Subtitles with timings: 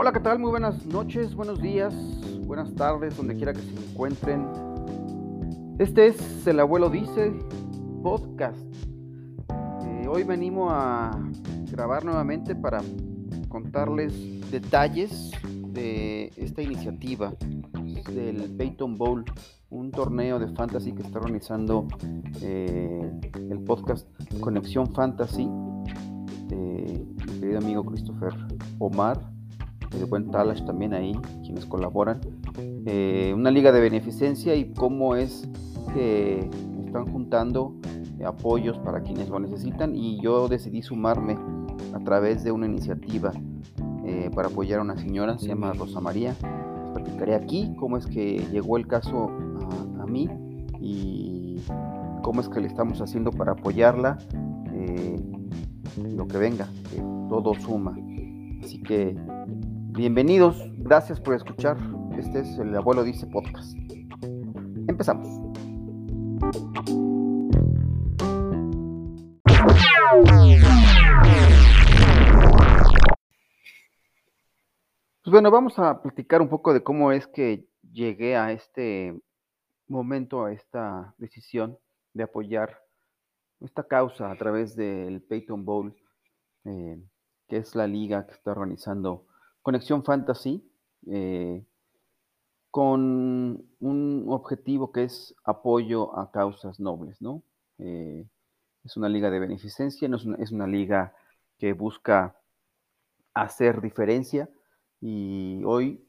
[0.00, 0.38] Hola, ¿qué tal?
[0.38, 1.92] Muy buenas noches, buenos días,
[2.46, 4.46] buenas tardes, donde quiera que se encuentren.
[5.80, 7.32] Este es El Abuelo Dice
[8.04, 8.56] Podcast.
[9.84, 11.18] Eh, hoy venimos a
[11.72, 12.80] grabar nuevamente para
[13.48, 14.14] contarles
[14.52, 15.32] detalles
[15.70, 17.32] de esta iniciativa
[18.14, 19.24] del Peyton Bowl,
[19.70, 21.88] un torneo de fantasy que está organizando
[22.40, 24.06] eh, el podcast
[24.38, 25.50] Conexión Fantasy
[26.46, 28.32] de mi querido amigo Christopher
[28.78, 29.37] Omar,
[29.96, 32.20] de buen Talash también ahí, quienes colaboran.
[32.86, 35.48] Eh, una liga de beneficencia y cómo es
[35.94, 36.48] que
[36.84, 37.74] están juntando
[38.24, 41.36] apoyos para quienes lo necesitan y yo decidí sumarme
[41.94, 43.32] a través de una iniciativa
[44.04, 46.34] eh, para apoyar a una señora, se llama Rosa María.
[46.40, 49.30] Les platicaré aquí cómo es que llegó el caso
[50.00, 50.28] a, mí
[50.80, 51.56] y
[52.22, 54.16] cómo es que le estamos haciendo para apoyarla.
[54.72, 55.16] Eh,
[56.16, 57.96] lo que venga, que todo suma.
[58.62, 59.14] Así que
[59.98, 61.76] bienvenidos, gracias por escuchar.
[62.16, 63.76] Este es el Abuelo Dice Podcast.
[64.86, 65.26] Empezamos.
[75.24, 79.20] Pues bueno, vamos a platicar un poco de cómo es que llegué a este
[79.88, 81.76] momento, a esta decisión
[82.14, 82.78] de apoyar
[83.58, 85.96] esta causa a través del Peyton Bowl,
[86.66, 87.02] eh,
[87.48, 89.27] que es la liga que está organizando
[89.68, 90.66] Conexión Fantasy,
[91.08, 91.62] eh,
[92.70, 97.42] con un objetivo que es apoyo a causas nobles, ¿no?
[97.76, 98.26] Eh,
[98.82, 101.14] es una liga de beneficencia, no es, una, es una liga
[101.58, 102.40] que busca
[103.34, 104.48] hacer diferencia.
[105.02, 106.02] Y hoy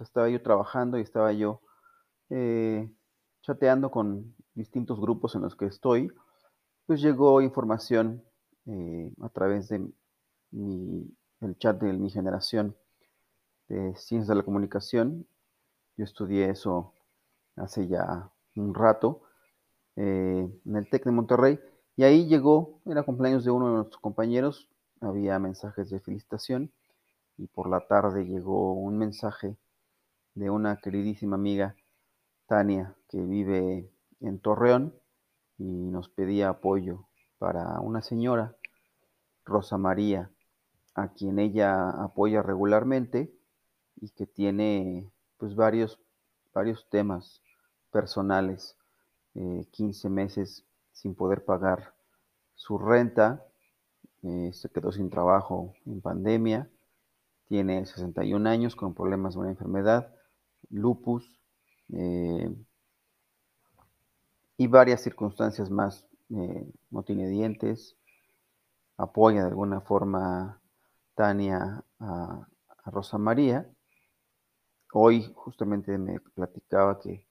[0.00, 1.60] estaba yo trabajando y estaba yo
[3.42, 6.10] chateando con distintos grupos en los que estoy,
[6.86, 8.24] pues llegó información
[8.66, 9.88] eh, a través de
[10.50, 11.08] mi,
[11.40, 12.74] el chat de mi generación
[13.68, 15.26] de ciencias de la comunicación.
[15.96, 16.94] Yo estudié eso
[17.56, 19.22] hace ya un rato
[19.96, 21.60] eh, en el TEC de Monterrey
[21.96, 24.68] y ahí llegó, era cumpleaños de uno de nuestros compañeros,
[25.00, 26.70] había mensajes de felicitación
[27.38, 29.56] y por la tarde llegó un mensaje
[30.34, 31.76] de una queridísima amiga,
[32.46, 33.90] Tania, que vive
[34.20, 34.94] en Torreón
[35.58, 37.06] y nos pedía apoyo
[37.38, 38.54] para una señora,
[39.44, 40.30] Rosa María,
[40.94, 43.35] a quien ella apoya regularmente
[44.00, 45.98] y que tiene pues varios,
[46.54, 47.42] varios temas
[47.90, 48.76] personales,
[49.34, 51.94] eh, 15 meses sin poder pagar
[52.54, 53.44] su renta,
[54.22, 56.70] eh, se quedó sin trabajo en pandemia,
[57.48, 60.14] tiene 61 años con problemas de una enfermedad,
[60.70, 61.40] lupus,
[61.92, 62.52] eh,
[64.56, 66.06] y varias circunstancias más.
[66.30, 67.96] Eh, no tiene dientes,
[68.96, 70.60] apoya de alguna forma
[71.14, 72.48] Tania a,
[72.84, 73.70] a, Rosa María.
[74.98, 77.26] Hoy justamente me platicaba que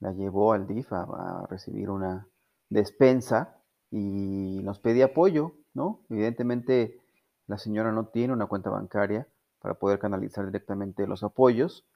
[0.00, 2.26] la llevó al DIF a, recibir una
[2.68, 3.62] despensa
[3.92, 6.00] y nos pedía apoyo, ¿no?
[6.10, 7.00] Evidentemente
[7.46, 9.28] la señora no tiene una cuenta bancaria
[9.60, 11.86] para poder canalizar directamente los apoyos.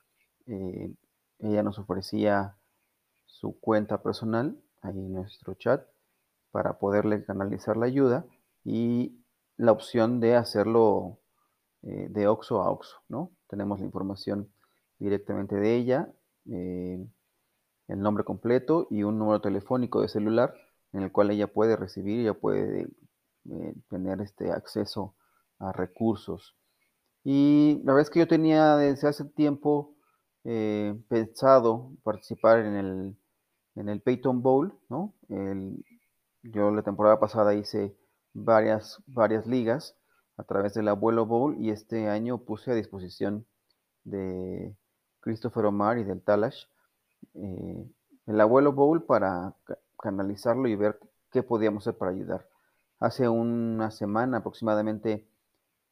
[0.47, 0.95] Eh,
[1.41, 2.55] ella nos ofrecía
[3.27, 5.89] su cuenta personal ahí en nuestro chat
[6.53, 8.27] para poderle canalizar la ayuda
[8.63, 9.19] y
[9.57, 11.19] la opción de hacerlo
[11.83, 13.33] eh, de OXO a OXO, ¿no?
[13.49, 14.53] Tenemos la información
[15.01, 16.13] directamente de ella,
[16.49, 17.05] eh,
[17.89, 20.55] el nombre completo y un número telefónico de celular
[20.93, 22.89] en el cual ella puede recibir, ella puede
[23.51, 25.15] eh, tener este acceso
[25.59, 26.57] a recursos.
[27.25, 29.97] Y la verdad es que yo tenía desde hace tiempo
[30.45, 33.17] eh, pensado participar en el,
[33.75, 35.15] en el Peyton Bowl, ¿no?
[35.29, 35.85] El,
[36.43, 37.95] yo la temporada pasada hice
[38.33, 39.97] varias, varias ligas
[40.37, 43.47] a través del Abuelo Bowl y este año puse a disposición
[44.05, 44.75] de
[45.21, 46.65] Christopher Omar y del Talash
[47.35, 47.91] eh,
[48.27, 49.55] el Abuelo Bowl para
[49.99, 50.99] canalizarlo y ver
[51.31, 52.47] qué podíamos hacer para ayudar.
[52.99, 55.27] Hace una semana aproximadamente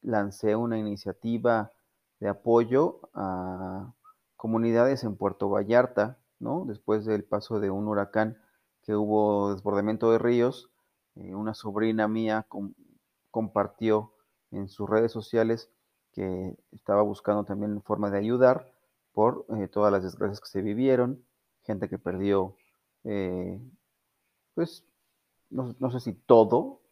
[0.03, 1.73] lancé una iniciativa
[2.21, 3.93] de apoyo a
[4.37, 6.65] comunidades en Puerto Vallarta, ¿no?
[6.67, 8.39] Después del paso de un huracán
[8.83, 10.71] que hubo desbordamiento de ríos,
[11.17, 12.73] eh, una sobrina mía com
[13.31, 14.13] compartió
[14.51, 15.71] en sus redes sociales
[16.13, 18.73] que estaba buscando también forma de ayudar
[19.19, 21.21] por eh, todas las desgracias que se vivieron,
[21.65, 22.55] gente que perdió,
[23.03, 23.59] eh,
[24.55, 24.85] pues,
[25.51, 26.83] no, no, sé si todo,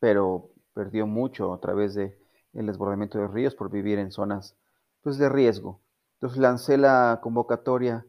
[0.00, 2.18] pero perdió mucho a través de
[2.54, 4.56] el desbordamiento de ríos por vivir en zonas,
[5.00, 5.80] pues, de riesgo.
[6.14, 8.04] Entonces lancé la convocatoria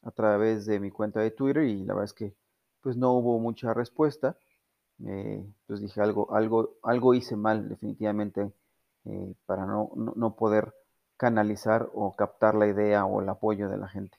[0.00, 2.34] a través de mi cuenta de Twitter y la verdad es que
[2.80, 4.38] pues no hubo mucha respuesta.
[5.04, 8.50] Eh, pues dije algo, algo, algo hice mal definitivamente
[9.04, 10.72] eh, para no, no, no, poder
[11.20, 14.16] canalizar o captar la idea o el apoyo de la gente.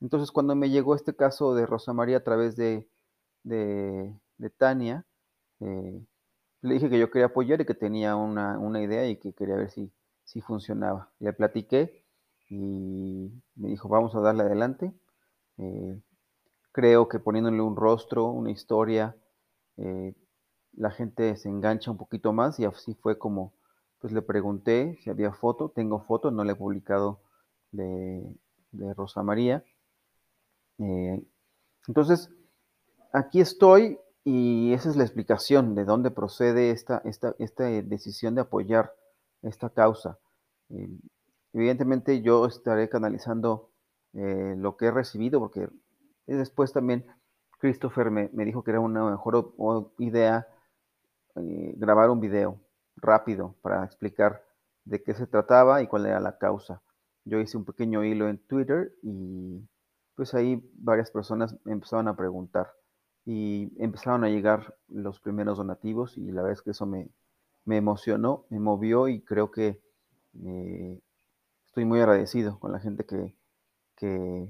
[0.00, 2.88] Entonces, cuando me llegó este caso de Rosa María a través de,
[3.42, 4.14] de,
[4.56, 5.04] Tania,
[5.58, 6.00] eh,
[6.62, 9.70] le dije que yo quería apoyar y que tenía una, idea y que quería ver
[9.70, 9.90] si,
[10.22, 11.10] si funcionaba.
[11.18, 12.04] Le platiqué
[12.48, 14.92] y me dijo, vamos a darle adelante.
[15.56, 16.00] Eh,
[16.70, 19.16] creo que poniéndole un rostro, una historia,
[19.76, 20.14] eh,
[20.74, 23.57] la gente se engancha un poquito más y así fue como
[24.00, 27.20] pues le pregunté si había foto, tengo foto, no le he publicado
[27.72, 28.22] de,
[28.96, 29.64] Rosa María.
[30.78, 31.22] Eh,
[31.86, 32.30] entonces,
[33.12, 38.42] aquí estoy y esa es la explicación de dónde procede esta, esta, esta decisión de
[38.42, 38.94] apoyar
[39.42, 40.18] esta causa.
[40.70, 40.90] Eh,
[41.54, 43.70] evidentemente yo estaré canalizando
[44.12, 45.68] eh, lo que he recibido porque
[46.26, 47.06] después también
[47.58, 49.54] Christopher me, dijo que era una mejor
[49.98, 50.46] idea
[51.34, 52.60] grabar un video
[53.00, 54.44] rápido para explicar
[54.84, 56.82] de qué se trataba y cuál era la causa.
[57.24, 59.62] Yo hice un pequeño hilo en Twitter y
[60.14, 62.72] pues ahí varias personas empezaron a preguntar
[63.24, 67.10] y empezaron a llegar los primeros donativos y la verdad es que eso me,
[67.66, 69.82] emocionó, me movió y creo que
[70.44, 71.00] eh,
[71.66, 73.36] estoy muy agradecido con la gente que,
[73.94, 74.48] que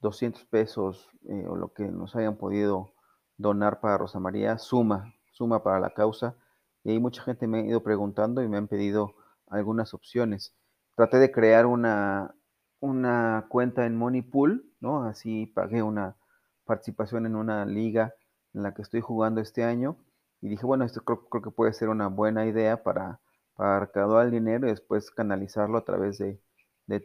[0.00, 2.92] 200 pesos eh, o lo que nos hayan podido
[3.36, 6.36] donar para Rosa María suma, suma para la causa
[6.84, 9.14] y ahí mucha gente me ha ido preguntando y me han pedido
[9.48, 10.54] algunas opciones.
[10.96, 12.34] Traté de crear una,
[12.80, 15.04] una cuenta en Moneypool, ¿no?
[15.04, 16.16] Así pagué una
[16.64, 18.14] participación en una liga
[18.54, 19.96] en la que estoy jugando este año
[20.40, 23.20] y dije, bueno, esto creo, que puede ser una buena idea para,
[23.54, 26.40] para recaudar el dinero y después canalizarlo a través de,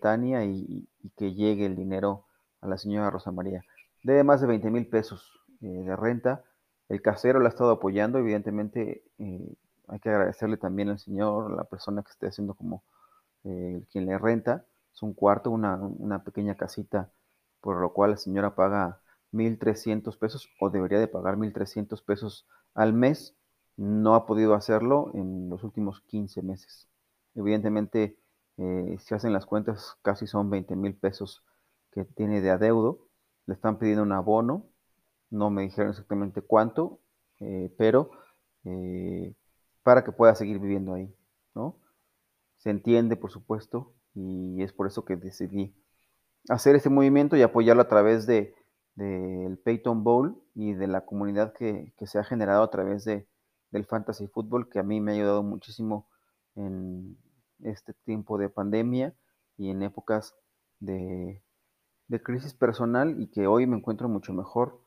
[0.02, 2.26] Tania y, que llegue el dinero
[2.60, 3.64] a la señora Rosa María.
[4.02, 6.44] Debe más de 20 mil pesos eh, de renta.
[6.90, 9.56] El casero la ha estado apoyando, evidentemente eh,
[9.88, 12.84] hay que agradecerle también al señor, la persona que esté haciendo como
[13.44, 14.66] eh, quien le renta.
[14.94, 17.12] Es un cuarto, una, pequeña casita,
[17.62, 19.02] por lo cual la señora paga
[19.32, 23.36] 1.300 pesos o debería de pagar 1.300 pesos al mes.
[23.78, 26.88] No ha podido hacerlo en los últimos 15 meses.
[27.36, 28.18] Evidentemente,
[28.58, 31.44] eh, si hacen las cuentas, casi son 20 mil pesos
[31.92, 33.00] que tiene de adeudo.
[33.48, 34.68] Le están pidiendo un abono.
[35.30, 37.00] No me dijeron exactamente cuánto,
[37.40, 38.12] eh, pero
[39.86, 41.16] para que pueda seguir viviendo ahí,
[41.54, 41.78] ¿no?
[42.58, 45.76] Se entiende, por supuesto, y es por eso que decidí
[46.50, 48.56] hacer este movimiento y apoyarlo a través de
[48.96, 53.28] del Peyton Bowl y de la comunidad que, se ha generado a través de,
[53.70, 56.08] del fantasy fútbol, que a mí me ha ayudado muchísimo
[56.56, 57.16] en
[57.62, 59.14] este tiempo de pandemia
[59.58, 60.34] y en épocas
[60.80, 61.44] de,
[62.24, 64.82] crisis personal y que hoy me encuentro mucho mejor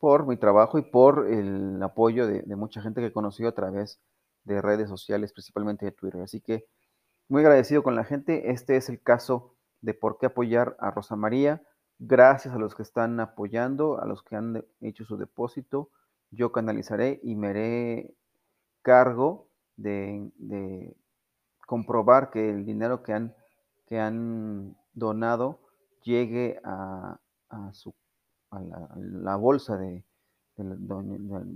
[0.00, 3.54] por mi trabajo y por el apoyo de, de mucha gente que he conocido a
[3.54, 4.00] través
[4.48, 6.20] de redes sociales, principalmente de Twitter.
[6.22, 6.66] Así que
[7.28, 8.50] muy agradecido con la gente.
[8.50, 11.62] Este es el caso de por qué apoyar a Rosa María.
[11.98, 15.90] Gracias a los que están apoyando, a los que han hecho su depósito.
[16.30, 18.14] Yo canalizaré y me haré
[18.82, 20.96] cargo de,
[21.66, 23.34] comprobar que el dinero que han,
[23.86, 25.60] que han donado
[26.02, 27.18] llegue a,
[27.72, 27.94] su,
[28.50, 28.60] a
[28.96, 30.02] la, bolsa de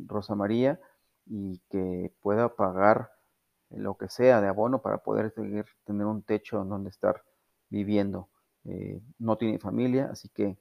[0.06, 0.78] Rosa María
[1.26, 3.10] y que pueda pagar
[3.70, 7.22] lo que sea de abono para poder seguir, tener un techo en donde estar
[7.70, 8.28] viviendo.
[8.64, 10.58] Eh, no tiene familia, así que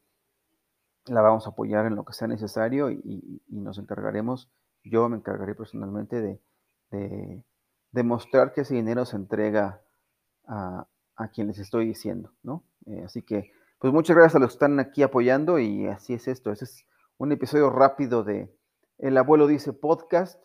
[1.06, 4.50] la vamos a apoyar en lo que sea necesario y, nos encargaremos,
[4.84, 7.44] yo me encargaré personalmente de,
[7.92, 9.82] demostrar que ese dinero se entrega
[10.46, 12.64] a, a estoy diciendo, ¿no?
[12.86, 16.28] Eh, así que, pues muchas gracias a los que están aquí apoyando y así es
[16.28, 16.52] esto.
[16.52, 16.86] Ese es
[17.18, 18.54] un episodio rápido de
[18.98, 20.42] El abuelo dice podcast.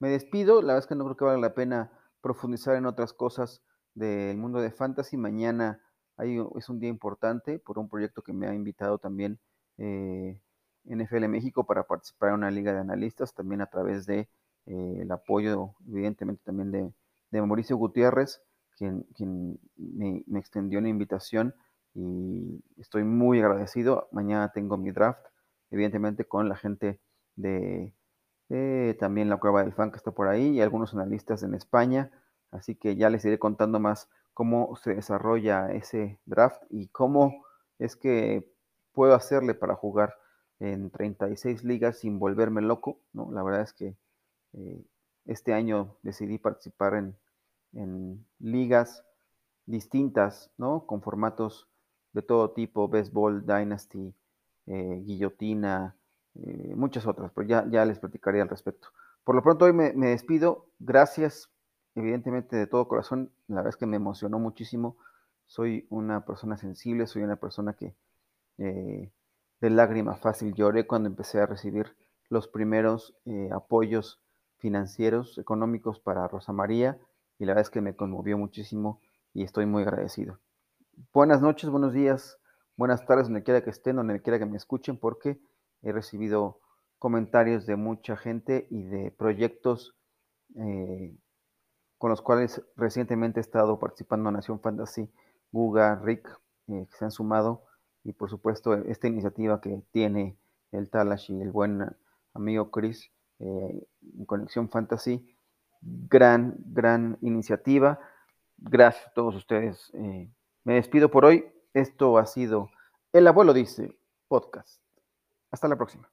[0.00, 1.92] Me despido, la verdad es que no creo que valga la pena
[2.22, 3.62] profundizar en otras cosas
[3.94, 5.18] del mundo de fantasy.
[5.18, 5.82] Mañana
[6.56, 9.38] es un día importante por un proyecto que me ha invitado también
[9.76, 10.40] eh,
[10.84, 14.30] NFL México para participar en una liga de analistas, también a través de
[14.66, 16.70] eh, el apoyo, evidentemente, también
[17.30, 18.42] de, Mauricio Gutiérrez,
[18.76, 19.06] quien,
[19.76, 21.54] me, me, extendió una invitación
[21.94, 24.08] y estoy muy agradecido.
[24.12, 25.26] Mañana tengo mi draft,
[25.70, 27.00] evidentemente, con la gente
[27.36, 27.94] de
[28.50, 32.10] eh, también la cueva del fan que está por ahí y algunos analistas en España.
[32.50, 37.44] Así que ya les iré contando más cómo se desarrolla ese draft y cómo
[37.78, 38.52] es que
[38.92, 40.16] puedo hacerle para jugar
[40.58, 42.98] en 36 ligas sin volverme loco.
[43.12, 43.30] ¿no?
[43.30, 43.96] La verdad es que
[44.52, 44.84] eh,
[45.26, 47.16] este año decidí participar en,
[48.40, 49.04] ligas
[49.64, 50.86] distintas, ¿no?
[50.86, 51.68] Con formatos
[52.12, 54.12] de todo tipo, Baseball, Dynasty,
[54.66, 55.94] eh, Guillotina,
[56.34, 58.88] muchas otras, pero ya, les platicaré al respecto.
[59.24, 60.66] Por lo pronto hoy me, despido.
[60.78, 61.50] Gracias
[61.94, 64.96] evidentemente de todo corazón, la verdad es que me emocionó muchísimo.
[65.46, 67.94] Soy una persona sensible, soy una persona que
[68.58, 69.10] eh,
[69.60, 71.96] de lágrima fácil lloré cuando empecé a recibir
[72.28, 74.20] los primeros eh, apoyos
[74.58, 76.98] financieros, económicos para Rosa María
[77.38, 79.00] y la verdad es que me conmovió muchísimo
[79.34, 80.38] y estoy muy agradecido.
[81.12, 82.38] Buenas noches, buenos días,
[82.76, 85.40] buenas tardes, donde quiera que estén, donde quiera que me escuchen, porque
[85.82, 86.60] he recibido
[86.98, 89.96] comentarios de mucha gente y de proyectos
[90.56, 91.16] eh,
[91.98, 95.10] con los cuales recientemente he estado participando Nación Fantasy,
[95.52, 96.28] Guga, Rick,
[96.68, 97.64] eh, que se han sumado,
[98.04, 100.38] y por supuesto esta iniciativa que tiene
[100.72, 101.84] el Talash y el buen
[102.32, 103.86] amigo Chris eh,
[104.26, 105.36] Conexión Fantasy,
[105.80, 107.98] gran, gran iniciativa.
[108.58, 109.90] Gracias a todos ustedes.
[110.64, 111.50] me despido por hoy.
[111.72, 112.68] Esto ha sido
[113.12, 114.89] El Abuelo Dice Podcast.
[115.52, 116.10] Hasta la próxima.